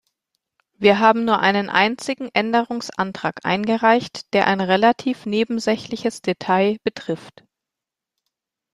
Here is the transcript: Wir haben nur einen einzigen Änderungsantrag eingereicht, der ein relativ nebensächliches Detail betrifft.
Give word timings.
Wir 0.79 0.97
haben 0.99 1.25
nur 1.25 1.41
einen 1.41 1.69
einzigen 1.69 2.31
Änderungsantrag 2.33 3.45
eingereicht, 3.45 4.33
der 4.33 4.47
ein 4.47 4.59
relativ 4.59 5.27
nebensächliches 5.27 6.23
Detail 6.23 6.77
betrifft. 6.83 7.43